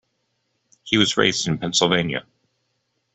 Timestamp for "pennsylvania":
1.59-2.25